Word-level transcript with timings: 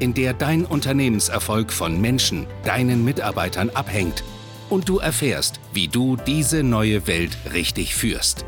in 0.00 0.14
der 0.14 0.32
dein 0.32 0.64
Unternehmenserfolg 0.64 1.72
von 1.72 2.00
Menschen, 2.00 2.46
deinen 2.64 3.04
Mitarbeitern 3.04 3.70
abhängt 3.70 4.24
und 4.68 4.88
du 4.88 4.98
erfährst, 4.98 5.60
wie 5.72 5.88
du 5.88 6.16
diese 6.16 6.62
neue 6.62 7.06
Welt 7.06 7.36
richtig 7.52 7.94
führst. 7.94 8.44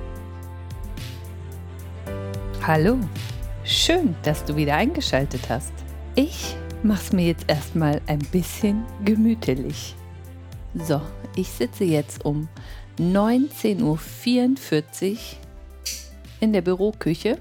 Hallo, 2.66 2.98
schön, 3.64 4.14
dass 4.22 4.44
du 4.44 4.56
wieder 4.56 4.74
eingeschaltet 4.74 5.48
hast. 5.48 5.72
Ich 6.14 6.56
mach's 6.82 7.12
mir 7.12 7.26
jetzt 7.26 7.44
erstmal 7.48 8.00
ein 8.06 8.18
bisschen 8.18 8.84
gemütlich. 9.04 9.94
So, 10.74 11.00
ich 11.36 11.48
sitze 11.48 11.84
jetzt 11.84 12.24
um 12.24 12.48
19.44 12.98 15.12
Uhr 15.12 15.18
in 16.40 16.52
der 16.52 16.62
Büroküche 16.62 17.38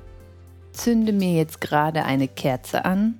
zünde 0.74 1.12
mir 1.12 1.34
jetzt 1.34 1.62
gerade 1.62 2.06
eine 2.06 2.28
Kerze 2.28 2.86
an 2.86 3.20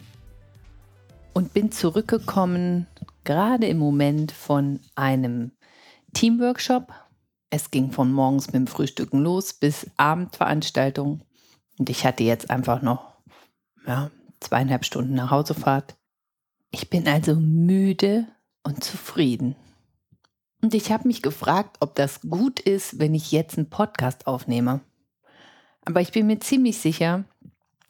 und 1.34 1.54
bin 1.54 1.72
zurückgekommen, 1.72 2.88
gerade 3.24 3.68
im 3.68 3.78
Moment 3.78 4.32
von 4.32 4.80
einem 4.96 5.52
Teamworkshop. 6.14 6.94
Es 7.50 7.72
ging 7.72 7.92
von 7.92 8.12
morgens 8.12 8.48
mit 8.48 8.56
dem 8.56 8.68
Frühstücken 8.68 9.20
los 9.20 9.54
bis 9.54 9.90
Abendveranstaltung. 9.98 11.22
Und 11.78 11.90
ich 11.90 12.06
hatte 12.06 12.24
jetzt 12.24 12.50
einfach 12.50 12.82
noch 12.82 13.16
ja, 13.86 14.12
zweieinhalb 14.40 14.86
Stunden 14.86 15.16
nach 15.16 15.32
Hausefahrt. 15.32 15.96
Ich 16.72 16.90
bin 16.90 17.08
also 17.08 17.36
müde 17.36 18.28
und 18.64 18.84
zufrieden. 18.84 19.56
Und 20.62 20.74
ich 20.74 20.92
habe 20.92 21.08
mich 21.08 21.22
gefragt, 21.22 21.78
ob 21.80 21.96
das 21.96 22.22
gut 22.22 22.60
ist, 22.60 23.00
wenn 23.00 23.16
ich 23.16 23.32
jetzt 23.32 23.58
einen 23.58 23.70
Podcast 23.70 24.28
aufnehme. 24.28 24.82
Aber 25.86 26.02
ich 26.02 26.12
bin 26.12 26.28
mir 26.28 26.40
ziemlich 26.40 26.78
sicher, 26.78 27.26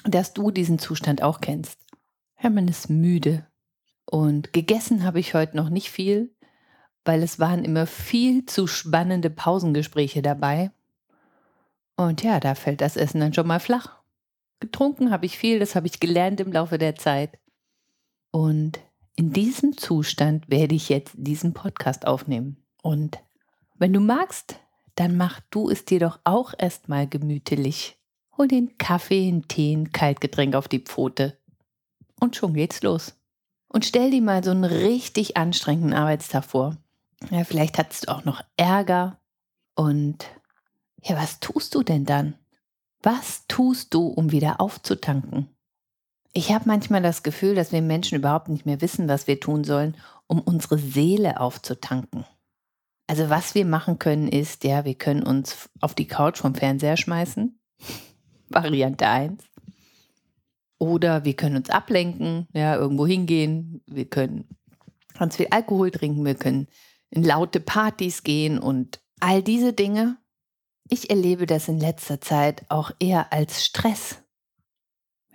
dass 0.05 0.33
du 0.33 0.51
diesen 0.51 0.79
Zustand 0.79 1.21
auch 1.21 1.41
kennst. 1.41 1.77
Man 2.49 2.67
ist 2.67 2.89
müde. 2.89 3.45
Und 4.05 4.51
gegessen 4.51 5.03
habe 5.03 5.19
ich 5.19 5.33
heute 5.33 5.55
noch 5.55 5.69
nicht 5.69 5.89
viel, 5.89 6.35
weil 7.05 7.23
es 7.23 7.39
waren 7.39 7.63
immer 7.63 7.87
viel 7.87 8.45
zu 8.45 8.67
spannende 8.67 9.29
Pausengespräche 9.29 10.21
dabei. 10.21 10.71
Und 11.95 12.23
ja, 12.23 12.39
da 12.39 12.55
fällt 12.55 12.81
das 12.81 12.97
Essen 12.97 13.21
dann 13.21 13.33
schon 13.33 13.47
mal 13.47 13.59
flach. 13.59 14.01
Getrunken 14.59 15.11
habe 15.11 15.25
ich 15.25 15.37
viel, 15.37 15.59
das 15.59 15.75
habe 15.75 15.87
ich 15.87 15.99
gelernt 15.99 16.39
im 16.39 16.51
Laufe 16.51 16.77
der 16.77 16.95
Zeit. 16.95 17.39
Und 18.31 18.79
in 19.15 19.33
diesem 19.33 19.77
Zustand 19.77 20.49
werde 20.49 20.75
ich 20.75 20.89
jetzt 20.89 21.13
diesen 21.17 21.53
Podcast 21.53 22.07
aufnehmen. 22.07 22.63
Und 22.81 23.19
wenn 23.75 23.93
du 23.93 23.99
magst, 23.99 24.59
dann 24.95 25.17
mach 25.17 25.39
du 25.49 25.69
es 25.69 25.85
dir 25.85 25.99
doch 25.99 26.19
auch 26.23 26.53
erstmal 26.57 27.07
gemütlich. 27.07 27.97
Hol 28.37 28.47
den 28.47 28.77
Kaffee, 28.77 29.27
einen 29.27 29.47
Tee, 29.47 29.73
ein 29.73 29.91
Kaltgetränk 29.91 30.55
auf 30.55 30.67
die 30.67 30.79
Pfote. 30.79 31.37
Und 32.21 32.35
schon 32.35 32.53
geht's 32.53 32.81
los. 32.83 33.15
Und 33.67 33.85
stell 33.85 34.11
dir 34.11 34.21
mal 34.21 34.43
so 34.43 34.51
einen 34.51 34.63
richtig 34.63 35.37
anstrengenden 35.37 35.93
Arbeitstag 35.93 36.45
vor. 36.45 36.77
Ja, 37.29 37.43
vielleicht 37.43 37.77
hattest 37.77 38.07
du 38.07 38.11
auch 38.11 38.25
noch 38.25 38.41
Ärger. 38.57 39.19
Und 39.75 40.25
ja, 41.01 41.17
was 41.17 41.39
tust 41.39 41.75
du 41.75 41.83
denn 41.83 42.05
dann? 42.05 42.35
Was 43.01 43.47
tust 43.47 43.93
du, 43.93 44.07
um 44.07 44.31
wieder 44.31 44.61
aufzutanken? 44.61 45.49
Ich 46.33 46.53
habe 46.53 46.65
manchmal 46.67 47.01
das 47.01 47.23
Gefühl, 47.23 47.55
dass 47.55 47.71
wir 47.71 47.81
Menschen 47.81 48.17
überhaupt 48.17 48.49
nicht 48.49 48.65
mehr 48.65 48.81
wissen, 48.81 49.09
was 49.09 49.27
wir 49.27 49.39
tun 49.39 49.63
sollen, 49.63 49.97
um 50.27 50.39
unsere 50.39 50.77
Seele 50.77 51.39
aufzutanken. 51.39 52.25
Also 53.07 53.29
was 53.29 53.55
wir 53.55 53.65
machen 53.65 53.99
können 53.99 54.29
ist, 54.29 54.63
ja, 54.63 54.85
wir 54.85 54.95
können 54.95 55.23
uns 55.23 55.69
auf 55.81 55.95
die 55.95 56.07
Couch 56.07 56.37
vom 56.37 56.55
Fernseher 56.55 56.95
schmeißen. 56.95 57.59
Variante 58.49 59.07
1. 59.07 59.43
Oder 60.81 61.25
wir 61.25 61.35
können 61.35 61.57
uns 61.57 61.69
ablenken, 61.69 62.47
ja, 62.53 62.75
irgendwo 62.75 63.05
hingehen. 63.05 63.83
Wir 63.85 64.05
können 64.05 64.47
ganz 65.13 65.35
viel 65.35 65.45
Alkohol 65.51 65.91
trinken, 65.91 66.25
wir 66.25 66.33
können 66.33 66.65
in 67.11 67.23
laute 67.23 67.59
Partys 67.59 68.23
gehen 68.23 68.57
und 68.57 68.99
all 69.19 69.43
diese 69.43 69.73
Dinge. 69.73 70.17
Ich 70.89 71.11
erlebe 71.11 71.45
das 71.45 71.67
in 71.67 71.79
letzter 71.79 72.19
Zeit 72.19 72.63
auch 72.69 72.89
eher 72.97 73.31
als 73.31 73.63
Stress. 73.63 74.23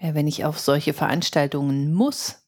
Ja, 0.01 0.17
wenn 0.17 0.27
ich 0.27 0.45
auf 0.45 0.59
solche 0.59 0.93
Veranstaltungen 0.93 1.95
muss, 1.95 2.45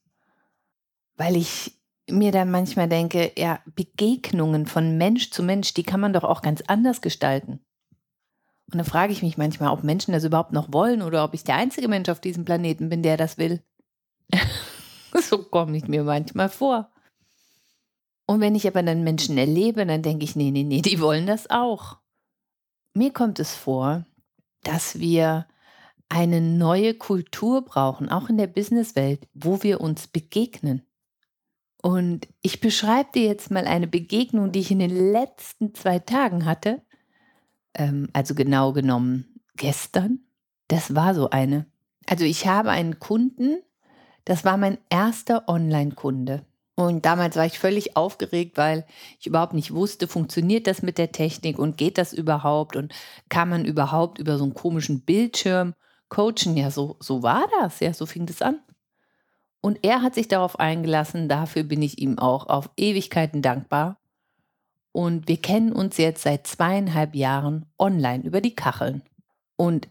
weil 1.15 1.37
ich 1.37 1.79
mir 2.09 2.33
dann 2.33 2.51
manchmal 2.51 2.89
denke, 2.89 3.31
ja, 3.37 3.61
Begegnungen 3.75 4.65
von 4.65 4.97
Mensch 4.97 5.31
zu 5.31 5.41
Mensch, 5.41 5.73
die 5.73 5.83
kann 5.83 6.01
man 6.01 6.11
doch 6.11 6.25
auch 6.25 6.41
ganz 6.41 6.61
anders 6.67 6.99
gestalten. 6.99 7.61
Und 8.71 8.75
dann 8.75 8.85
frage 8.85 9.11
ich 9.11 9.23
mich 9.23 9.37
manchmal, 9.37 9.71
ob 9.71 9.83
Menschen 9.83 10.11
das 10.11 10.23
überhaupt 10.23 10.53
noch 10.53 10.71
wollen 10.71 11.01
oder 11.01 11.23
ob 11.23 11.33
ich 11.33 11.43
der 11.43 11.55
einzige 11.55 11.87
Mensch 11.87 12.09
auf 12.09 12.19
diesem 12.19 12.45
Planeten 12.45 12.89
bin, 12.89 13.01
der 13.01 13.17
das 13.17 13.37
will. 13.37 13.63
so 15.13 15.39
komme 15.39 15.75
ich 15.75 15.87
mir 15.87 16.03
manchmal 16.03 16.49
vor. 16.49 16.91
Und 18.27 18.41
wenn 18.41 18.53
ich 18.53 18.67
aber 18.67 18.83
dann 18.83 19.03
Menschen 19.03 19.39
erlebe, 19.39 19.85
dann 19.87 20.03
denke 20.03 20.23
ich, 20.23 20.35
nee, 20.35 20.51
nee, 20.51 20.63
nee, 20.63 20.83
die 20.83 21.01
wollen 21.01 21.25
das 21.25 21.49
auch. 21.49 21.97
Mir 22.93 23.11
kommt 23.11 23.39
es 23.39 23.55
vor, 23.55 24.05
dass 24.61 24.99
wir 24.99 25.47
eine 26.09 26.41
neue 26.41 26.93
Kultur 26.93 27.63
brauchen, 27.63 28.09
auch 28.09 28.29
in 28.29 28.37
der 28.37 28.47
Businesswelt, 28.47 29.27
wo 29.33 29.63
wir 29.63 29.81
uns 29.81 30.07
begegnen. 30.07 30.83
Und 31.81 32.27
ich 32.41 32.59
beschreibe 32.59 33.09
dir 33.15 33.23
jetzt 33.23 33.51
mal 33.51 33.65
eine 33.65 33.87
Begegnung, 33.87 34.51
die 34.51 34.59
ich 34.59 34.71
in 34.71 34.79
den 34.79 35.11
letzten 35.11 35.73
zwei 35.73 35.97
Tagen 35.97 36.45
hatte. 36.45 36.81
Ähm, 37.79 38.09
also 38.13 38.35
genau 38.35 38.73
genommen 38.73 39.41
gestern. 39.55 40.19
Das 40.67 40.93
war 40.93 41.15
so 41.15 41.31
eine. 41.31 41.65
Also 42.05 42.25
ich 42.25 42.45
habe 42.45 42.69
einen 42.69 42.99
Kunden, 42.99 43.57
das 44.25 44.45
war 44.45 44.57
mein 44.57 44.77
erster 44.89 45.49
Online-Kunde. 45.49 46.45
Und 46.75 47.05
damals 47.05 47.35
war 47.35 47.45
ich 47.45 47.59
völlig 47.59 47.97
aufgeregt, 47.97 48.55
weil 48.55 48.85
ich 49.19 49.27
überhaupt 49.27 49.53
nicht 49.53 49.73
wusste, 49.73 50.07
funktioniert 50.07 50.65
das 50.65 50.81
mit 50.81 50.97
der 50.97 51.11
Technik 51.11 51.59
und 51.59 51.77
geht 51.77 51.97
das 51.97 52.13
überhaupt 52.13 52.77
und 52.77 52.93
kann 53.27 53.49
man 53.49 53.65
überhaupt 53.65 54.17
über 54.17 54.37
so 54.37 54.45
einen 54.45 54.53
komischen 54.53 55.01
Bildschirm 55.01 55.73
coachen? 56.07 56.55
Ja, 56.55 56.71
so, 56.71 56.95
so 56.99 57.21
war 57.21 57.47
das, 57.59 57.81
ja, 57.81 57.93
so 57.93 58.05
fing 58.05 58.25
das 58.25 58.41
an. 58.41 58.59
Und 59.61 59.79
er 59.83 60.01
hat 60.01 60.15
sich 60.15 60.29
darauf 60.29 60.57
eingelassen, 60.57 61.27
dafür 61.27 61.63
bin 61.63 61.81
ich 61.81 61.99
ihm 61.99 62.17
auch 62.17 62.47
auf 62.47 62.69
Ewigkeiten 62.77 63.41
dankbar. 63.41 63.99
Und 64.99 65.29
wir 65.29 65.37
kennen 65.37 65.71
uns 65.71 65.95
jetzt 65.95 66.23
seit 66.23 66.45
zweieinhalb 66.45 67.15
Jahren 67.15 67.65
online 67.77 68.21
über 68.21 68.41
die 68.41 68.53
Kacheln. 68.53 69.01
Und 69.55 69.87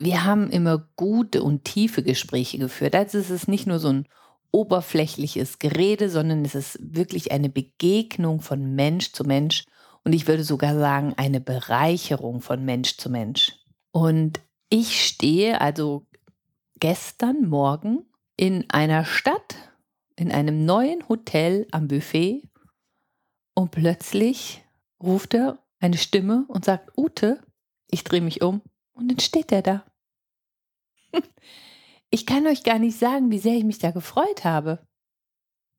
wir 0.00 0.24
haben 0.24 0.50
immer 0.50 0.88
gute 0.96 1.44
und 1.44 1.62
tiefe 1.64 2.02
Gespräche 2.02 2.58
geführt. 2.58 2.96
Also 2.96 3.18
es 3.18 3.30
ist 3.30 3.46
nicht 3.46 3.68
nur 3.68 3.78
so 3.78 3.90
ein 3.90 4.08
oberflächliches 4.50 5.60
Gerede, 5.60 6.10
sondern 6.10 6.44
es 6.44 6.56
ist 6.56 6.80
wirklich 6.82 7.30
eine 7.30 7.48
Begegnung 7.48 8.40
von 8.40 8.74
Mensch 8.74 9.12
zu 9.12 9.22
Mensch. 9.22 9.66
Und 10.02 10.14
ich 10.14 10.26
würde 10.26 10.42
sogar 10.42 10.76
sagen, 10.76 11.14
eine 11.16 11.40
Bereicherung 11.40 12.40
von 12.40 12.64
Mensch 12.64 12.96
zu 12.96 13.08
Mensch. 13.08 13.52
Und 13.92 14.40
ich 14.68 15.06
stehe 15.06 15.60
also 15.60 16.08
gestern 16.80 17.48
Morgen 17.48 18.04
in 18.36 18.68
einer 18.68 19.04
Stadt, 19.04 19.54
in 20.16 20.32
einem 20.32 20.64
neuen 20.64 21.08
Hotel 21.08 21.68
am 21.70 21.86
Buffet 21.86 22.50
und 23.54 23.70
plötzlich 23.70 24.64
ruft 25.02 25.34
er 25.34 25.58
eine 25.78 25.98
Stimme 25.98 26.44
und 26.48 26.64
sagt, 26.64 26.96
Ute, 26.96 27.42
ich 27.88 28.04
drehe 28.04 28.20
mich 28.20 28.42
um 28.42 28.62
und 28.92 29.08
dann 29.10 29.18
steht 29.18 29.52
er 29.52 29.62
da. 29.62 29.84
Ich 32.12 32.26
kann 32.26 32.44
euch 32.48 32.64
gar 32.64 32.80
nicht 32.80 32.98
sagen, 32.98 33.30
wie 33.30 33.38
sehr 33.38 33.54
ich 33.54 33.62
mich 33.62 33.78
da 33.78 33.92
gefreut 33.92 34.42
habe. 34.42 34.84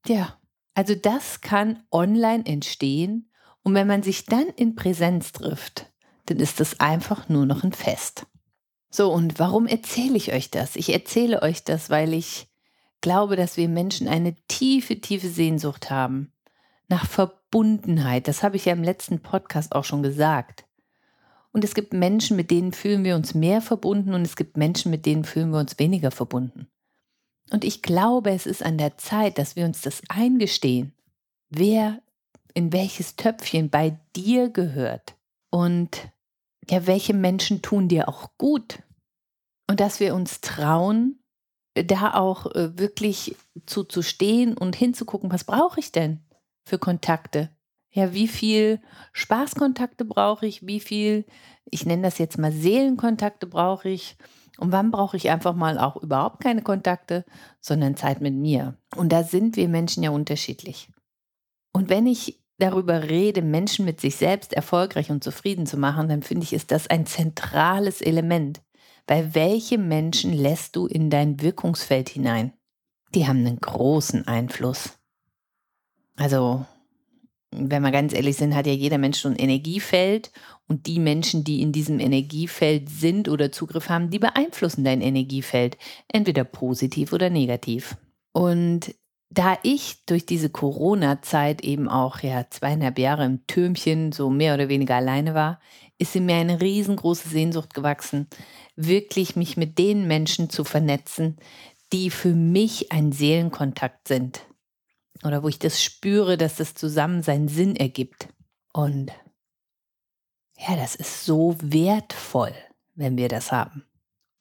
Ja, 0.08 0.40
also 0.76 0.96
das 0.96 1.42
kann 1.42 1.84
online 1.92 2.46
entstehen 2.46 3.30
und 3.64 3.74
wenn 3.74 3.86
man 3.86 4.02
sich 4.02 4.26
dann 4.28 4.48
in 4.48 4.76
Präsenz 4.76 5.34
trifft, 5.34 5.92
dann 6.28 6.40
ist 6.40 6.62
das 6.62 6.80
einfach 6.80 7.28
nur 7.28 7.46
noch 7.46 7.66
ein 7.66 7.74
Fest. 7.74 8.28
So, 8.90 9.12
und 9.12 9.40
warum 9.40 9.68
erzähle 9.68 10.16
ich 10.16 10.32
euch 10.32 10.52
das? 10.52 10.78
Ich 10.78 10.94
erzähle 10.94 11.42
euch 11.42 11.66
das, 11.66 11.90
weil 11.90 12.14
ich 12.14 12.48
glaube, 13.02 13.36
dass 13.36 13.58
wir 13.58 13.68
Menschen 13.68 14.08
eine 14.08 14.36
tiefe, 14.48 15.02
tiefe 15.02 15.30
Sehnsucht 15.30 15.90
haben 15.90 16.32
nach 16.88 17.06
Verbundenheit. 17.52 18.30
Das 18.30 18.44
habe 18.44 18.56
ich 18.56 18.66
ja 18.66 18.74
im 18.74 18.84
letzten 18.84 19.20
Podcast 19.20 19.76
auch 19.76 19.84
schon 19.84 20.04
gesagt. 20.04 20.66
Und 21.52 21.66
es 21.66 21.76
gibt 21.76 21.92
Menschen, 21.92 22.38
mit 22.38 22.50
denen 22.50 22.72
fühlen 22.72 23.04
wir 23.04 23.18
uns 23.18 23.34
mehr 23.34 23.62
verbunden 23.62 24.14
und 24.14 24.22
es 24.22 24.38
gibt 24.38 24.56
Menschen, 24.56 24.90
mit 24.90 25.06
denen 25.06 25.26
fühlen 25.26 25.52
wir 25.52 25.60
uns 25.60 25.78
weniger 25.78 26.12
verbunden. 26.12 26.68
Und 27.52 27.66
ich 27.66 27.82
glaube, 27.82 28.32
es 28.32 28.46
ist 28.46 28.64
an 28.64 28.78
der 28.78 28.98
Zeit, 28.98 29.38
dass 29.38 29.58
wir 29.58 29.66
uns 29.66 29.82
das 29.82 30.02
eingestehen. 30.08 30.94
wer 31.54 32.02
in 32.54 32.72
welches 32.72 33.18
Töpfchen 33.18 33.70
bei 33.70 34.00
dir 34.16 34.50
gehört 34.50 35.16
und 35.50 36.10
ja, 36.70 36.88
welche 36.88 37.14
Menschen 37.14 37.62
tun 37.62 37.90
dir 37.90 38.08
auch 38.08 38.30
gut 38.38 38.82
und 39.70 39.82
dass 39.82 40.00
wir 40.00 40.16
uns 40.16 40.40
trauen, 40.40 41.22
da 41.74 42.14
auch 42.14 42.46
äh, 42.56 42.78
wirklich 42.78 43.36
zuzustehen 43.66 44.58
und 44.58 44.78
hinzugucken, 44.78 45.32
was 45.32 45.44
brauche 45.44 45.80
ich 45.82 45.92
denn 45.92 46.26
für 46.64 46.80
Kontakte? 46.80 47.50
Ja, 47.92 48.14
wie 48.14 48.28
viel 48.28 48.80
Spaßkontakte 49.12 50.06
brauche 50.06 50.48
ich? 50.48 50.66
Wie 50.66 50.80
viel, 50.80 51.26
ich 51.66 51.86
nenne 51.86 52.04
das 52.04 52.18
jetzt 52.18 52.38
mal 52.38 52.52
Seelenkontakte 52.52 53.48
brauche 53.48 53.90
ich? 53.90 54.16
Und 54.58 54.72
wann 54.72 54.92
brauche 54.92 55.18
ich 55.18 55.30
einfach 55.30 55.56
mal 55.56 55.78
auch 55.78 55.98
überhaupt 55.98 56.42
keine 56.42 56.62
Kontakte, 56.62 57.26
sondern 57.60 57.98
Zeit 57.98 58.22
mit 58.22 58.34
mir? 58.34 58.78
Und 58.96 59.12
da 59.12 59.24
sind 59.24 59.58
wir 59.58 59.68
Menschen 59.68 60.04
ja 60.04 60.12
unterschiedlich. 60.12 60.90
Und 61.74 61.90
wenn 61.90 62.08
ich 62.08 62.42
darüber 62.60 63.04
rede, 63.04 63.42
Menschen 63.42 63.86
mit 63.86 64.00
sich 64.00 64.16
selbst 64.16 64.54
erfolgreich 64.54 65.10
und 65.10 65.24
zufrieden 65.24 65.66
zu 65.66 65.78
machen, 65.78 66.08
dann 66.08 66.22
finde 66.22 66.44
ich, 66.44 66.54
ist 66.54 66.72
das 66.72 66.88
ein 66.88 67.06
zentrales 67.06 68.02
Element. 68.02 68.62
Weil 69.08 69.34
welche 69.36 69.78
Menschen 69.78 70.32
lässt 70.32 70.76
du 70.76 70.86
in 70.86 71.10
dein 71.10 71.42
Wirkungsfeld 71.42 72.08
hinein? 72.08 72.54
Die 73.16 73.28
haben 73.28 73.40
einen 73.40 73.60
großen 73.60 74.28
Einfluss. 74.28 75.01
Also, 76.22 76.64
wenn 77.50 77.82
wir 77.82 77.90
ganz 77.90 78.14
ehrlich 78.14 78.38
sind, 78.38 78.54
hat 78.54 78.68
ja 78.68 78.74
jeder 78.74 79.00
Mensch 79.00 79.18
so 79.18 79.28
ein 79.28 79.36
Energiefeld 79.36 80.32
und 80.68 80.86
die 80.86 81.00
Menschen, 81.00 81.44
die 81.44 81.64
in 81.64 81.72
diesem 81.72 82.00
Energiefeld 82.00 82.90
sind 82.90 83.28
oder 83.28 83.52
Zugriff 83.52 83.90
haben, 83.90 84.12
die 84.12 84.20
beeinflussen 84.20 84.84
dein 84.84 85.02
Energiefeld, 85.02 85.80
entweder 86.08 86.44
positiv 86.44 87.12
oder 87.12 87.32
negativ. 87.32 87.98
Und 88.34 88.94
da 89.32 89.58
ich 89.64 90.06
durch 90.06 90.28
diese 90.28 90.52
Corona-Zeit 90.52 91.64
eben 91.64 91.90
auch 91.90 92.20
ja 92.20 92.46
zweieinhalb 92.48 93.00
Jahre 93.00 93.26
im 93.26 93.48
Türmchen 93.48 94.12
so 94.12 94.30
mehr 94.30 94.54
oder 94.54 94.70
weniger 94.70 94.98
alleine 94.98 95.34
war, 95.34 95.60
ist 95.98 96.16
in 96.16 96.28
mir 96.28 96.36
eine 96.36 96.62
riesengroße 96.62 97.30
Sehnsucht 97.30 97.74
gewachsen, 97.74 98.28
wirklich 98.76 99.36
mich 99.36 99.58
mit 99.58 99.80
den 99.80 100.06
Menschen 100.06 100.52
zu 100.52 100.66
vernetzen, 100.66 101.38
die 101.92 102.12
für 102.12 102.36
mich 102.36 102.92
ein 102.92 103.12
Seelenkontakt 103.12 104.08
sind. 104.08 104.42
Oder 105.24 105.44
wo 105.44 105.48
ich 105.48 105.60
das 105.60 105.84
spüre, 105.84 106.38
dass 106.38 106.56
das 106.56 106.74
zusammen 106.74 107.24
seinen 107.24 107.48
Sinn 107.48 107.76
ergibt. 107.76 108.28
Und 108.74 109.12
ja, 110.58 110.76
das 110.76 110.96
ist 110.96 111.26
so 111.26 111.56
wertvoll, 111.62 112.54
wenn 112.96 113.18
wir 113.18 113.30
das 113.30 113.52
haben. 113.52 113.86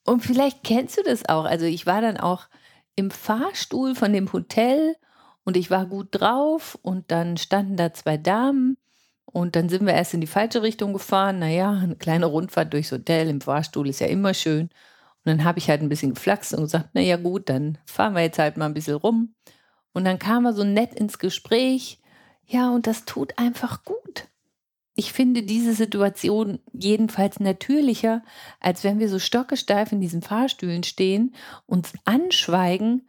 Und 0.05 0.21
vielleicht 0.21 0.65
kennst 0.65 0.99
du 0.99 1.03
das 1.03 1.29
auch. 1.29 1.45
Also 1.45 1.67
ich 1.67 1.87
war 1.87 2.01
dann 2.01 2.17
auch 2.17 2.49
im 2.97 3.11
Fahrstuhl 3.11 3.95
von 3.95 4.13
dem 4.13 4.33
Hotel 4.33 4.97
und 5.45 5.57
ich 5.57 5.71
war 5.71 5.87
gut 5.87 6.09
drauf 6.11 6.79
und 6.83 7.11
dann 7.11 7.37
standen 7.37 7.77
da 7.77 7.93
zwei 7.93 8.17
Damen 8.17 8.77
und 9.33 9.57
dann 9.57 9.69
sind 9.69 9.87
wir 9.87 9.95
erst 9.95 10.15
in 10.15 10.21
die 10.21 10.27
falsche 10.27 10.63
Richtung 10.63 10.93
gefahren. 10.93 11.39
Naja, 11.39 11.71
eine 11.71 11.97
kleine 11.97 12.27
Rundfahrt 12.27 12.73
durchs 12.73 12.93
Hotel 12.93 13.29
im 13.29 13.41
Fahrstuhl 13.41 13.89
ist 13.89 14.01
ja 14.01 14.09
immer 14.09 14.35
schön. 14.35 14.71
Und 15.25 15.27
dann 15.27 15.45
habe 15.45 15.59
ich 15.59 15.69
halt 15.69 15.83
ein 15.83 15.89
bisschen 15.89 16.15
geflaxt 16.15 16.55
und 16.55 16.63
gesagt, 16.63 16.95
naja 16.95 17.17
gut, 17.17 17.49
dann 17.49 17.79
fahren 17.85 18.15
wir 18.15 18.23
jetzt 18.23 18.39
halt 18.39 18.57
mal 18.57 18.67
ein 18.67 18.75
bisschen 18.75 18.97
rum. 18.97 19.35
Und 19.93 20.05
dann 20.05 20.19
kam 20.19 20.45
er 20.47 20.53
so 20.53 20.65
nett 20.65 20.95
ins 20.95 21.19
Gespräch. 21.19 21.99
Ja, 22.47 22.71
und 22.71 22.87
das 22.87 23.05
tut 23.05 23.39
einfach 23.39 23.85
gut. 23.85 24.29
Ich 24.95 25.13
finde 25.13 25.43
diese 25.43 25.73
Situation 25.73 26.59
jedenfalls 26.73 27.41
natürlicher, 27.41 28.23
als 28.59 28.85
wenn 28.85 28.99
wir 28.99 29.09
so 29.09 29.19
stockesteif 29.19 29.93
in 29.93 30.01
diesen 30.01 30.21
Fahrstühlen 30.21 30.83
stehen, 30.83 31.35
uns 31.67 31.93
anschweigen 32.05 33.09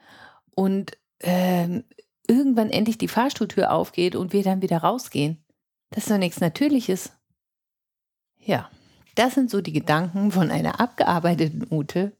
und 0.56 0.98
äh, 1.20 1.82
irgendwann 2.28 2.70
endlich 2.70 2.98
die 2.98 3.08
Fahrstuhltür 3.08 3.72
aufgeht 3.72 4.16
und 4.16 4.32
wir 4.32 4.44
dann 4.44 4.62
wieder 4.62 4.78
rausgehen. 4.78 5.44
Das 5.90 6.06
ist 6.06 6.12
doch 6.12 6.18
nichts 6.18 6.40
Natürliches. 6.40 7.12
Ja, 8.38 8.70
das 9.16 9.34
sind 9.34 9.50
so 9.50 9.62
die 9.62 9.74
Gedanken 9.74 10.32
von 10.32 10.50
einer 10.50 10.80
abgearbeiteten 10.80 11.68
Ute. 11.70 12.16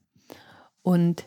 Und 0.82 1.24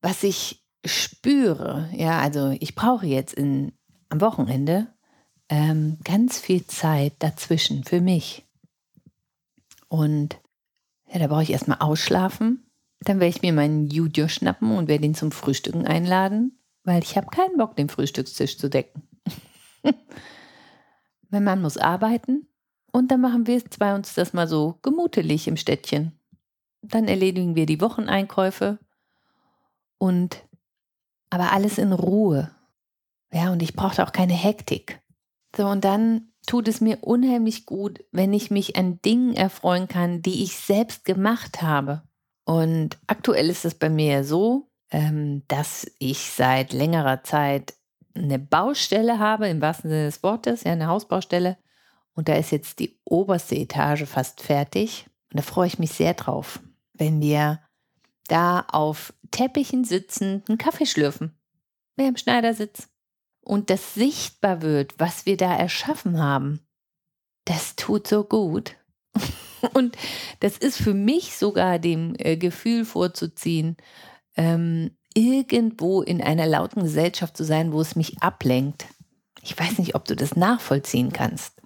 was 0.00 0.24
ich 0.24 0.59
spüre, 0.84 1.90
ja, 1.92 2.20
also 2.20 2.56
ich 2.60 2.74
brauche 2.74 3.06
jetzt 3.06 3.34
in, 3.34 3.72
am 4.08 4.20
Wochenende 4.20 4.88
ähm, 5.48 5.98
ganz 6.04 6.38
viel 6.38 6.66
Zeit 6.66 7.14
dazwischen 7.18 7.84
für 7.84 8.00
mich. 8.00 8.46
Und 9.88 10.40
ja, 11.12 11.18
da 11.18 11.26
brauche 11.26 11.42
ich 11.42 11.50
erstmal 11.50 11.78
ausschlafen. 11.80 12.64
Dann 13.00 13.18
werde 13.18 13.34
ich 13.34 13.42
mir 13.42 13.52
meinen 13.52 13.88
Judio 13.88 14.28
schnappen 14.28 14.76
und 14.76 14.88
werde 14.88 15.04
ihn 15.04 15.14
zum 15.14 15.32
Frühstücken 15.32 15.86
einladen, 15.86 16.58
weil 16.84 17.02
ich 17.02 17.16
habe 17.16 17.26
keinen 17.28 17.56
Bock, 17.56 17.76
den 17.76 17.88
Frühstückstisch 17.88 18.58
zu 18.58 18.68
decken. 18.68 19.02
mein 21.30 21.44
Mann 21.44 21.62
muss 21.62 21.76
arbeiten 21.76 22.46
und 22.92 23.10
dann 23.10 23.20
machen 23.20 23.46
wir 23.46 23.64
zwei 23.70 23.94
uns 23.94 24.14
das 24.14 24.32
mal 24.32 24.46
so 24.46 24.78
gemutelig 24.82 25.48
im 25.48 25.56
Städtchen. 25.56 26.12
Dann 26.82 27.08
erledigen 27.08 27.56
wir 27.56 27.66
die 27.66 27.80
Wocheneinkäufe 27.80 28.78
und 29.98 30.42
aber 31.30 31.52
alles 31.52 31.78
in 31.78 31.92
Ruhe. 31.92 32.50
Ja, 33.32 33.52
und 33.52 33.62
ich 33.62 33.74
brauchte 33.74 34.04
auch 34.04 34.12
keine 34.12 34.34
Hektik. 34.34 35.00
So, 35.56 35.66
und 35.66 35.84
dann 35.84 36.32
tut 36.46 36.68
es 36.68 36.80
mir 36.80 36.98
unheimlich 37.02 37.66
gut, 37.66 38.04
wenn 38.12 38.32
ich 38.32 38.50
mich 38.50 38.76
an 38.76 39.00
Dingen 39.02 39.34
erfreuen 39.34 39.88
kann, 39.88 40.22
die 40.22 40.42
ich 40.42 40.56
selbst 40.56 41.04
gemacht 41.04 41.62
habe. 41.62 42.02
Und 42.44 42.98
aktuell 43.06 43.48
ist 43.48 43.64
es 43.64 43.74
bei 43.74 43.88
mir 43.88 44.24
so, 44.24 44.68
ähm, 44.90 45.42
dass 45.48 45.90
ich 45.98 46.30
seit 46.30 46.72
längerer 46.72 47.22
Zeit 47.22 47.74
eine 48.14 48.38
Baustelle 48.38 49.18
habe, 49.18 49.48
im 49.48 49.60
wahrsten 49.60 49.90
Sinne 49.90 50.06
des 50.06 50.22
Wortes, 50.22 50.64
ja, 50.64 50.72
eine 50.72 50.88
Hausbaustelle. 50.88 51.56
Und 52.14 52.28
da 52.28 52.34
ist 52.34 52.50
jetzt 52.50 52.80
die 52.80 52.98
oberste 53.04 53.54
Etage 53.54 54.04
fast 54.04 54.42
fertig. 54.42 55.06
Und 55.30 55.38
da 55.38 55.42
freue 55.42 55.68
ich 55.68 55.78
mich 55.78 55.92
sehr 55.92 56.14
drauf, 56.14 56.60
wenn 56.94 57.20
wir 57.20 57.60
da 58.26 58.64
auf 58.68 59.12
Teppichen 59.30 59.84
sitzen, 59.84 60.42
einen 60.48 60.58
Kaffee 60.58 60.86
schlürfen. 60.86 61.38
Wer 61.96 62.08
im 62.08 62.16
Schneidersitz. 62.16 62.88
Und 63.42 63.70
das 63.70 63.94
sichtbar 63.94 64.62
wird, 64.62 64.94
was 64.98 65.26
wir 65.26 65.36
da 65.36 65.56
erschaffen 65.56 66.18
haben. 66.18 66.60
Das 67.44 67.76
tut 67.76 68.06
so 68.06 68.24
gut. 68.24 68.76
Und 69.74 69.96
das 70.40 70.56
ist 70.58 70.76
für 70.76 70.94
mich 70.94 71.36
sogar 71.36 71.78
dem 71.78 72.14
äh, 72.18 72.36
Gefühl 72.36 72.84
vorzuziehen, 72.84 73.76
ähm, 74.36 74.96
irgendwo 75.14 76.02
in 76.02 76.22
einer 76.22 76.46
lauten 76.46 76.82
Gesellschaft 76.82 77.36
zu 77.36 77.44
sein, 77.44 77.72
wo 77.72 77.80
es 77.80 77.96
mich 77.96 78.22
ablenkt. 78.22 78.86
Ich 79.42 79.58
weiß 79.58 79.78
nicht, 79.78 79.94
ob 79.94 80.04
du 80.04 80.14
das 80.14 80.36
nachvollziehen 80.36 81.12
kannst. 81.12 81.60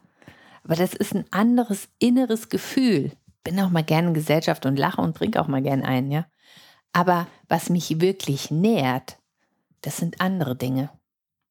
Aber 0.62 0.76
das 0.76 0.94
ist 0.94 1.14
ein 1.14 1.26
anderes 1.30 1.88
inneres 1.98 2.48
Gefühl. 2.48 3.12
Bin 3.42 3.60
auch 3.60 3.70
mal 3.70 3.84
gerne 3.84 4.08
in 4.08 4.14
Gesellschaft 4.14 4.64
und 4.64 4.78
lache 4.78 5.00
und 5.00 5.16
trinke 5.16 5.40
auch 5.40 5.48
mal 5.48 5.62
gern 5.62 5.82
ein, 5.82 6.10
ja. 6.10 6.26
Aber 6.94 7.26
was 7.48 7.70
mich 7.70 8.00
wirklich 8.00 8.50
nährt, 8.50 9.18
das 9.82 9.98
sind 9.98 10.20
andere 10.20 10.56
Dinge. 10.56 10.90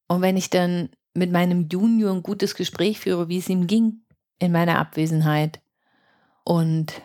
Und 0.08 0.22
wenn 0.22 0.36
ich 0.36 0.50
dann 0.50 0.88
mit 1.12 1.30
meinem 1.30 1.68
Junior 1.68 2.12
ein 2.12 2.22
gutes 2.22 2.56
Gespräch 2.56 2.98
führe, 2.98 3.28
wie 3.28 3.38
es 3.38 3.48
ihm 3.48 3.66
ging 3.66 4.00
in 4.38 4.50
meiner 4.50 4.78
Abwesenheit 4.78 5.60
und 6.44 7.00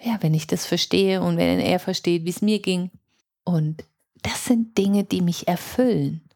ja, 0.00 0.18
wenn 0.20 0.34
ich 0.34 0.46
das 0.46 0.66
verstehe 0.66 1.22
und 1.22 1.38
wenn 1.38 1.58
er 1.58 1.80
versteht, 1.80 2.24
wie 2.24 2.30
es 2.30 2.42
mir 2.42 2.60
ging 2.60 2.90
und 3.44 3.82
das 4.22 4.44
sind 4.44 4.76
Dinge, 4.76 5.04
die 5.04 5.22
mich 5.22 5.48
erfüllen. 5.48 6.28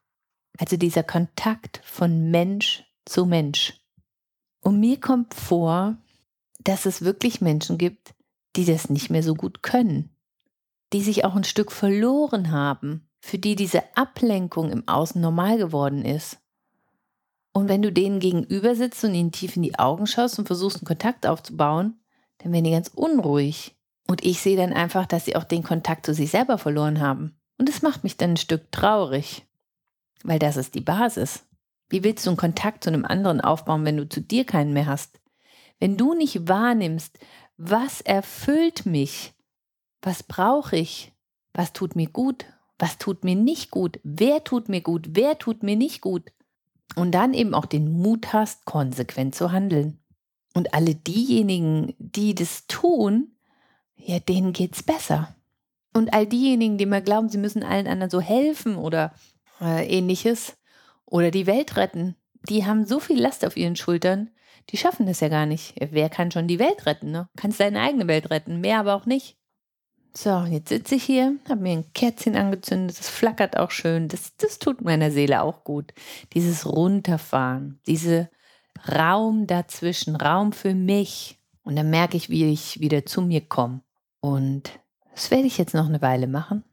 Also 0.59 0.77
dieser 0.77 1.03
Kontakt 1.03 1.81
von 1.85 2.31
Mensch 2.31 2.85
zu 3.05 3.27
Mensch. 3.27 3.75
Und 4.61 4.81
mir 4.81 4.99
kommt 4.99 5.35
vor, 5.35 5.97
dass 6.61 6.87
es 6.87 7.03
wirklich 7.03 7.41
Menschen 7.41 7.79
gibt, 7.79 8.15
die 8.57 8.65
das 8.65 8.89
nicht 8.89 9.11
mehr 9.11 9.23
so 9.23 9.35
gut 9.35 9.63
können, 9.63 10.11
die 10.93 11.03
sich 11.03 11.25
auch 11.25 11.35
ein 11.35 11.45
Stück 11.45 11.73
verloren 11.73 12.51
haben, 12.51 13.09
für 13.21 13.39
die 13.39 13.57
diese 13.57 13.83
Ablenkung 13.97 14.71
im 14.71 14.87
Außen 14.89 15.21
normal 15.21 15.59
geworden 15.59 16.05
ist. 16.05 16.39
Und 17.53 17.69
wenn 17.69 17.83
du 17.83 17.93
denen 17.93 18.19
gegenüber 18.19 18.75
sitzt 18.75 19.05
und 19.05 19.15
ihnen 19.15 19.33
tief 19.33 19.57
in 19.57 19.63
die 19.63 19.79
Augen 19.79 20.07
schaust 20.07 20.39
und 20.39 20.47
versuchst, 20.47 20.79
einen 20.79 20.87
Kontakt 20.87 21.27
aufzubauen, 21.27 22.01
dann 22.39 22.53
werden 22.53 22.65
die 22.65 22.71
ganz 22.71 22.89
unruhig. 22.89 23.77
Und 24.09 24.25
ich 24.25 24.41
sehe 24.41 24.57
dann 24.57 24.73
einfach, 24.73 25.07
dass 25.07 25.27
sie 25.27 25.37
auch 25.37 25.45
den 25.45 25.63
Kontakt 25.63 26.07
zu 26.07 26.15
sich 26.15 26.31
selber 26.31 26.59
verloren 26.59 27.01
haben. 27.01 27.37
Und 27.59 27.69
das 27.69 27.83
macht 27.83 28.05
mich 28.05 28.17
dann 28.17 28.31
ein 28.31 28.37
Stück 28.39 28.73
traurig, 28.73 29.47
weil 30.25 30.39
das 30.39 30.57
ist 30.57 30.75
die 30.75 30.81
Basis. 30.81 31.45
Wie 31.89 32.03
willst 32.03 32.27
du 32.27 32.31
einen 32.31 32.39
Kontakt 32.39 32.85
zu 32.85 32.91
einem 32.91 33.05
anderen 33.05 33.41
aufbauen, 33.41 33.85
wenn 33.85 33.99
du 33.99 34.09
zu 34.09 34.21
dir 34.21 34.45
keinen 34.45 34.73
mehr 34.73 34.87
hast? 34.87 35.21
Wenn 35.79 35.97
du 35.97 36.15
nicht 36.15 36.49
wahrnimmst, 36.49 37.19
was 37.57 38.01
erfüllt 38.01 38.87
mich, 38.87 39.35
was 40.03 40.23
brauche 40.23 40.77
ich, 40.77 41.13
was 41.55 41.73
tut 41.73 41.97
mir 41.97 42.09
gut, 42.09 42.47
was 42.79 42.99
tut 42.99 43.25
mir 43.25 43.37
nicht 43.37 43.71
gut, 43.71 44.01
wer 44.03 44.45
tut 44.45 44.69
mir 44.69 44.81
gut, 44.81 45.11
wer 45.13 45.39
tut 45.39 45.63
mir 45.63 45.77
nicht 45.77 46.01
gut. 46.01 46.33
Und 46.97 47.13
dann 47.13 47.33
eben 47.33 47.55
auch 47.55 47.67
den 47.67 47.91
Mut 47.93 48.33
hast, 48.33 48.67
konsequent 48.67 49.35
zu 49.35 49.53
handeln. 49.53 49.99
Und 50.55 50.75
alle 50.75 50.95
diejenigen, 50.95 51.95
die 51.99 52.35
das 52.35 52.67
tun, 52.67 53.37
ja, 53.97 54.19
denen 54.19 54.53
geht's 54.53 54.83
besser. 54.83 55.35
Und 55.95 56.13
all 56.13 56.27
diejenigen, 56.27 56.77
die 56.77 56.87
mal 56.87 57.03
glauben, 57.03 57.29
sie 57.29 57.39
müssen 57.39 57.63
allen 57.63 57.87
anderen 57.87 58.11
so 58.11 58.21
helfen 58.21 58.77
oder 58.77 59.15
äh, 59.61 59.87
ähnliches 59.87 60.57
oder 61.07 61.31
die 61.31 61.47
Welt 61.47 61.77
retten, 61.77 62.17
die 62.49 62.67
haben 62.67 62.85
so 62.85 62.99
viel 62.99 63.21
Last 63.21 63.45
auf 63.47 63.57
ihren 63.57 63.77
Schultern, 63.77 64.31
die 64.71 64.77
schaffen 64.77 65.07
das 65.07 65.21
ja 65.21 65.29
gar 65.29 65.47
nicht. 65.47 65.75
Wer 65.79 66.09
kann 66.09 66.31
schon 66.31 66.49
die 66.49 66.59
Welt 66.59 66.87
retten, 66.87 67.11
ne? 67.11 67.29
Kannst 67.37 67.61
deine 67.61 67.81
eigene 67.81 68.09
Welt 68.09 68.31
retten, 68.31 68.61
mehr 68.61 68.81
aber 68.81 68.95
auch 68.95 69.07
nicht. 69.07 69.37
So, 70.15 70.45
jetzt 70.45 70.69
sitze 70.69 70.97
ich 70.97 71.05
hier, 71.05 71.37
habe 71.49 71.63
mir 71.63 71.73
ein 71.73 71.93
Kerzchen 71.95 72.37
angezündet, 72.37 72.99
das 72.99 73.09
flackert 73.09 73.57
auch 73.57 73.71
schön, 73.71 74.09
das, 74.09 74.37
das 74.37 74.59
tut 74.59 74.83
meiner 74.83 75.11
Seele 75.11 75.43
auch 75.43 75.65
gut. 75.65 75.95
Dieses 76.35 76.67
Runterfahren, 76.67 77.81
dieser 77.87 78.29
Raum 78.87 79.47
dazwischen, 79.47 80.17
Raum 80.17 80.53
für 80.53 80.75
mich. 80.75 81.39
Und 81.63 81.77
dann 81.77 81.89
merke 81.89 82.17
ich, 82.17 82.29
wie 82.29 82.53
ich 82.53 82.81
wieder 82.81 83.07
zu 83.07 83.23
mir 83.23 83.41
komme. 83.41 83.81
Und 84.21 84.71
das 85.15 85.31
werde 85.31 85.47
ich 85.47 85.57
jetzt 85.57 85.75
noch 85.75 85.87
eine 85.87 86.03
Weile 86.03 86.27
machen. 86.27 86.65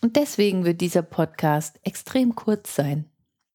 Und 0.00 0.14
deswegen 0.16 0.64
wird 0.64 0.80
dieser 0.80 1.02
Podcast 1.02 1.80
extrem 1.82 2.36
kurz 2.36 2.76
sein, 2.76 3.06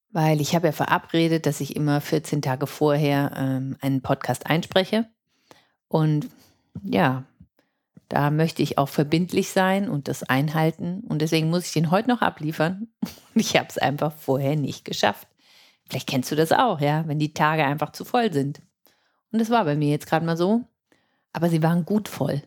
weil 0.09 0.41
ich 0.41 0.55
habe 0.55 0.67
ja 0.67 0.71
verabredet, 0.73 1.45
dass 1.45 1.61
ich 1.61 1.77
immer 1.77 2.01
14 2.01 2.41
Tage 2.41 2.67
vorher 2.67 3.31
ähm, 3.37 3.77
einen 3.79 4.01
Podcast 4.01 4.47
einspreche. 4.47 5.07
Und 5.87 6.27
ja, 6.83 7.23
da 8.13 8.29
möchte 8.29 8.61
ich 8.61 8.77
auch 8.77 8.89
verbindlich 8.89 9.49
sein 9.49 9.89
und 9.89 10.07
das 10.07 10.21
einhalten. 10.21 11.03
Und 11.09 11.23
deswegen 11.23 11.49
muss 11.49 11.65
ich 11.65 11.73
den 11.73 11.89
heute 11.89 12.09
noch 12.09 12.21
abliefern. 12.21 12.87
Ich 13.33 13.57
habe 13.57 13.67
es 13.67 13.79
einfach 13.79 14.13
vorher 14.13 14.55
nicht 14.55 14.85
geschafft. 14.85 15.27
Vielleicht 15.89 16.07
kennst 16.07 16.31
du 16.31 16.35
das 16.35 16.51
auch, 16.51 16.79
ja, 16.79 17.07
wenn 17.07 17.17
die 17.17 17.33
Tage 17.33 17.65
einfach 17.65 17.91
zu 17.91 18.05
voll 18.05 18.31
sind. 18.31 18.61
Und 19.31 19.39
das 19.39 19.49
war 19.49 19.65
bei 19.65 19.75
mir 19.75 19.89
jetzt 19.89 20.05
gerade 20.05 20.23
mal 20.23 20.37
so. 20.37 20.61
Aber 21.31 21.49
sie 21.49 21.63
waren 21.63 21.85
gut 21.85 22.07
voll. 22.07 22.43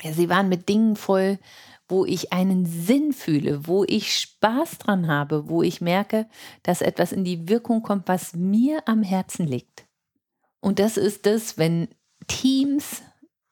Ja, 0.00 0.12
sie 0.12 0.28
waren 0.28 0.48
mit 0.48 0.68
Dingen 0.68 0.94
voll, 0.94 1.40
wo 1.88 2.04
ich 2.04 2.32
einen 2.32 2.64
Sinn 2.66 3.12
fühle, 3.12 3.66
wo 3.66 3.82
ich 3.82 4.14
Spaß 4.14 4.78
dran 4.78 5.08
habe, 5.08 5.48
wo 5.48 5.64
ich 5.64 5.80
merke, 5.80 6.28
dass 6.62 6.80
etwas 6.80 7.10
in 7.10 7.24
die 7.24 7.48
Wirkung 7.48 7.82
kommt, 7.82 8.06
was 8.06 8.34
mir 8.34 8.86
am 8.86 9.02
Herzen 9.02 9.48
liegt. 9.48 9.84
Und 10.60 10.78
das 10.78 10.96
ist 10.96 11.26
es, 11.26 11.58
wenn 11.58 11.88
Teams 12.28 13.02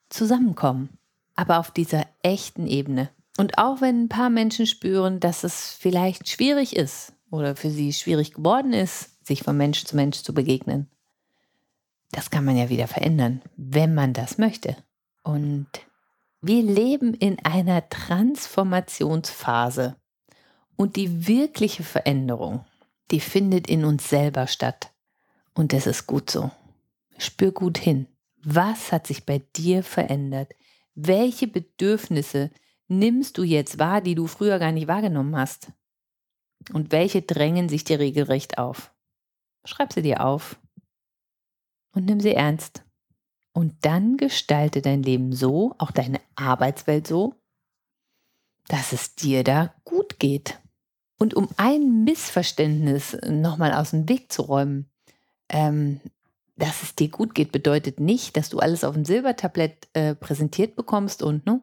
zusammenkommen 0.09 0.91
aber 1.37 1.59
auf 1.59 1.71
dieser 1.71 2.07
echten 2.23 2.66
Ebene. 2.66 3.11
Und 3.38 3.59
auch 3.59 3.81
wenn 3.81 4.05
ein 4.05 4.09
paar 4.09 4.31
Menschen 4.31 4.66
spüren, 4.66 5.21
dass 5.21 5.45
es 5.45 5.73
vielleicht 5.73 6.28
schwierig 6.28 6.75
ist 6.75 7.12
oder 7.31 7.55
für 7.55 7.71
sie 7.71 7.93
schwierig 7.93 8.33
geworden 8.33 8.73
ist, 8.73 9.25
sich 9.26 9.43
von 9.43 9.57
Mensch 9.57 9.85
zu 9.85 9.95
Mensch 9.95 10.23
zu 10.23 10.35
begegnen, 10.35 10.90
das 12.12 12.31
kann 12.31 12.45
man 12.45 12.57
ja 12.57 12.71
wieder 12.71 12.88
verändern, 12.88 13.43
wenn 13.57 13.95
man 13.95 14.12
das 14.12 14.38
möchte. 14.38 14.76
Und 15.23 15.69
wir 16.40 16.62
leben 16.62 17.14
in 17.14 17.45
einer 17.45 17.88
Transformationsphase. 17.88 19.97
Und 20.76 20.97
die 20.97 21.26
wirkliche 21.26 21.83
Veränderung, 21.83 22.64
die 23.11 23.21
findet 23.21 23.66
in 23.66 23.85
uns 23.85 24.09
selber 24.09 24.47
statt. 24.47 24.93
Und 25.55 25.73
das 25.73 25.87
ist 25.87 26.07
gut 26.07 26.31
so. 26.31 26.50
Spür 27.19 27.52
gut 27.52 27.78
hin. 27.78 28.07
Was 28.43 28.93
hat 28.93 29.07
sich 29.07 29.26
bei 29.26 29.43
dir 29.57 29.83
verändert? 29.83 30.52
Welche 30.97 31.47
Bedürfnisse 31.47 32.50
nimmst 32.88 33.38
du 33.38 33.43
jetzt 33.43 33.79
wahr, 33.79 34.00
die 34.00 34.15
du 34.15 34.26
früher 34.26 34.59
gar 34.59 34.73
nicht 34.73 34.88
wahrgenommen 34.88 35.37
hast? 35.37 35.71
Und 36.73 36.91
welche 36.91 37.23
drängen 37.23 37.69
sich 37.69 37.85
dir 37.85 38.00
regelrecht 38.00 38.59
auf? 38.59 38.93
Schreib 39.65 39.93
sie 39.93 40.03
dir 40.03 40.25
auf 40.25 40.59
und 41.93 42.07
nimm 42.07 42.21
sie 42.21 42.35
ernst. 42.35 42.83
Und 43.53 43.85
dann 43.85 44.17
gestalte 44.17 44.83
dein 44.83 45.03
Leben 45.03 45.33
so, 45.33 45.75
auch 45.79 45.91
deine 45.91 46.21
Arbeitswelt 46.35 47.07
so, 47.07 47.35
dass 48.69 48.93
es 48.93 49.15
dir 49.15 49.45
da 49.45 49.75
gut 49.85 50.19
geht. 50.19 50.61
Und 51.19 51.35
um 51.35 51.49
ein 51.57 52.05
Missverständnis 52.05 53.17
nochmal 53.26 53.73
aus 53.73 53.91
dem 53.91 54.09
Weg 54.09 54.31
zu 54.31 54.43
räumen, 54.43 54.91
ähm, 55.49 56.00
dass 56.57 56.83
es 56.83 56.95
dir 56.95 57.09
gut 57.09 57.35
geht, 57.35 57.53
bedeutet 57.53 58.01
nicht, 58.01 58.37
dass 58.37 58.49
du 58.49 58.59
alles 58.59 58.85
auf 58.85 58.95
dem 58.95 59.05
Silbertablett 59.05 59.89
äh, 59.93 60.15
präsentiert 60.15 60.75
bekommst 60.75 61.23
und, 61.23 61.47
ne, 61.47 61.61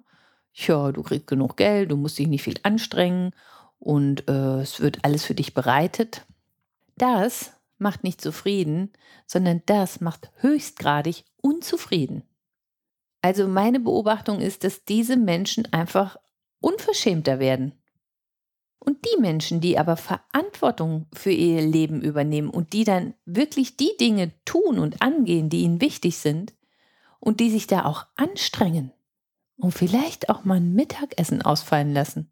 ja, 0.54 0.92
du 0.92 1.02
kriegst 1.02 1.28
genug 1.28 1.58
Geld, 1.58 1.92
du 1.92 1.98
musst 1.98 2.20
dich 2.20 2.28
nicht 2.28 2.44
viel 2.44 2.60
anstrengen 2.64 3.32
und 3.80 4.30
äh, 4.30 4.62
es 4.62 4.80
wird 4.80 5.04
alles 5.04 5.26
für 5.26 5.34
dich 5.34 5.54
bereitet. 5.54 6.26
Das 6.96 7.54
macht 7.80 8.04
nicht 8.04 8.22
zufrieden, 8.22 8.92
sondern 9.26 9.64
das 9.66 10.00
macht 10.00 10.32
höchstgradig 10.38 11.26
unzufrieden. 11.42 12.24
Also 13.22 13.48
meine 13.48 13.80
Beobachtung 13.80 14.40
ist, 14.40 14.64
dass 14.64 14.86
diese 14.86 15.18
Menschen 15.18 15.72
einfach 15.74 16.18
unverschämter 16.60 17.40
werden. 17.40 17.74
Und 18.86 19.06
die 19.06 19.22
Menschen, 19.22 19.62
die 19.62 19.80
aber 19.80 19.96
Verantwortung 19.96 21.08
für 21.13 21.32
ihr 21.32 21.62
Leben 21.62 22.02
übernehmen 22.02 22.50
und 22.50 22.74
die 22.74 22.84
dann 22.84 23.13
wirklich 23.24 23.78
die 23.78 23.96
Dinge 23.98 24.34
tun 24.44 24.78
und 24.78 25.02
angehen, 25.02 25.50
die 25.50 25.62
ihnen 25.62 25.80
wichtig 25.80 26.18
sind 26.18 26.54
und 27.22 27.40
die 27.40 27.50
sich 27.50 27.66
da 27.66 27.86
auch 27.86 28.08
anstrengen 28.16 28.92
und 29.56 29.72
vielleicht 29.72 30.28
auch 30.28 30.44
mal 30.44 30.58
ein 30.58 30.74
Mittagessen 30.74 31.42
ausfallen 31.42 31.94
lassen, 31.94 32.30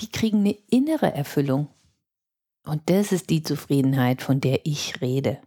die 0.00 0.10
kriegen 0.10 0.40
eine 0.40 0.58
innere 0.68 1.14
Erfüllung. 1.14 1.68
Und 2.66 2.82
das 2.90 3.10
ist 3.10 3.30
die 3.30 3.42
Zufriedenheit, 3.42 4.20
von 4.20 4.42
der 4.42 4.66
ich 4.66 5.00
rede. 5.00 5.40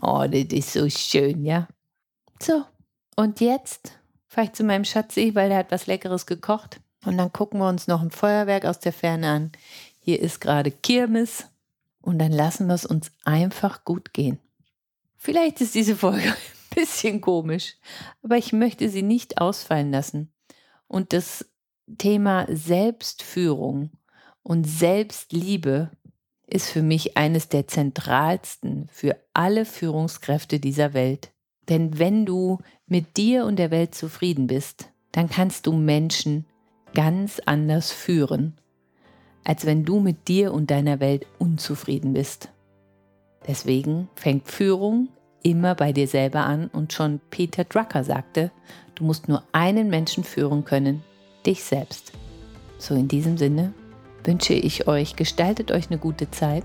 Oh, 0.00 0.24
das 0.30 0.52
ist 0.52 0.72
so 0.72 0.88
schön, 0.88 1.44
ja? 1.44 1.66
So, 2.40 2.64
und 3.16 3.40
jetzt 3.40 3.98
fahre 4.28 4.46
ich 4.46 4.52
zu 4.52 4.62
meinem 4.62 4.84
Schatzi, 4.84 5.34
weil 5.34 5.50
er 5.50 5.58
hat 5.58 5.72
was 5.72 5.88
Leckeres 5.88 6.26
gekocht. 6.26 6.80
Und 7.04 7.16
dann 7.16 7.32
gucken 7.32 7.60
wir 7.60 7.68
uns 7.68 7.86
noch 7.86 8.02
ein 8.02 8.10
Feuerwerk 8.10 8.64
aus 8.64 8.78
der 8.78 8.92
Ferne 8.92 9.28
an. 9.28 9.52
Hier 9.98 10.20
ist 10.20 10.40
gerade 10.40 10.70
Kirmes. 10.70 11.46
Und 12.02 12.18
dann 12.18 12.32
lassen 12.32 12.66
wir 12.66 12.74
es 12.74 12.86
uns 12.86 13.12
einfach 13.24 13.84
gut 13.84 14.12
gehen. 14.12 14.38
Vielleicht 15.16 15.60
ist 15.60 15.74
diese 15.74 15.96
Folge 15.96 16.28
ein 16.28 16.74
bisschen 16.74 17.20
komisch, 17.20 17.76
aber 18.22 18.38
ich 18.38 18.52
möchte 18.52 18.88
sie 18.88 19.02
nicht 19.02 19.38
ausfallen 19.38 19.90
lassen. 19.90 20.32
Und 20.88 21.12
das 21.12 21.44
Thema 21.98 22.46
Selbstführung 22.48 23.90
und 24.42 24.64
Selbstliebe 24.64 25.90
ist 26.46 26.70
für 26.70 26.82
mich 26.82 27.16
eines 27.16 27.48
der 27.48 27.68
zentralsten 27.68 28.88
für 28.92 29.16
alle 29.34 29.64
Führungskräfte 29.64 30.58
dieser 30.58 30.94
Welt. 30.94 31.30
Denn 31.68 31.98
wenn 31.98 32.26
du 32.26 32.58
mit 32.86 33.16
dir 33.16 33.44
und 33.44 33.56
der 33.56 33.70
Welt 33.70 33.94
zufrieden 33.94 34.46
bist, 34.46 34.88
dann 35.12 35.28
kannst 35.28 35.66
du 35.66 35.72
Menschen 35.72 36.46
ganz 36.94 37.40
anders 37.46 37.92
führen, 37.92 38.54
als 39.44 39.66
wenn 39.66 39.84
du 39.84 40.00
mit 40.00 40.28
dir 40.28 40.52
und 40.52 40.70
deiner 40.70 41.00
Welt 41.00 41.26
unzufrieden 41.38 42.12
bist. 42.12 42.50
Deswegen 43.46 44.08
fängt 44.14 44.48
Führung 44.48 45.08
immer 45.42 45.74
bei 45.74 45.92
dir 45.92 46.06
selber 46.06 46.44
an 46.44 46.68
und 46.72 46.92
schon 46.92 47.20
Peter 47.30 47.64
Drucker 47.64 48.04
sagte, 48.04 48.50
du 48.94 49.04
musst 49.04 49.28
nur 49.28 49.42
einen 49.52 49.88
Menschen 49.88 50.24
führen 50.24 50.64
können, 50.64 51.02
dich 51.46 51.64
selbst. 51.64 52.12
So 52.78 52.94
in 52.94 53.08
diesem 53.08 53.38
Sinne 53.38 53.72
wünsche 54.24 54.54
ich 54.54 54.86
euch, 54.86 55.16
gestaltet 55.16 55.70
euch 55.70 55.90
eine 55.90 55.98
gute 55.98 56.30
Zeit 56.30 56.64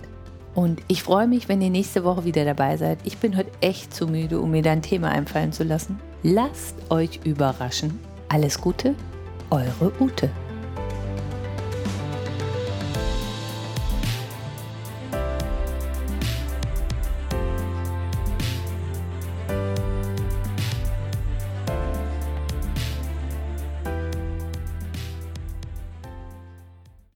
und 0.54 0.82
ich 0.88 1.04
freue 1.04 1.28
mich, 1.28 1.48
wenn 1.48 1.62
ihr 1.62 1.70
nächste 1.70 2.04
Woche 2.04 2.26
wieder 2.26 2.44
dabei 2.44 2.76
seid. 2.78 3.00
Ich 3.04 3.18
bin 3.18 3.38
heute 3.38 3.52
echt 3.62 3.94
zu 3.94 4.08
müde, 4.08 4.40
um 4.40 4.52
mir 4.52 4.62
da 4.62 4.72
ein 4.72 4.82
Thema 4.82 5.10
einfallen 5.10 5.54
zu 5.54 5.64
lassen. 5.64 6.00
Lasst 6.24 6.76
euch 6.90 7.22
überraschen. 7.24 8.00
Alles 8.30 8.60
Gute 8.60 8.96
eure 9.52 9.92
Ute. 10.00 10.30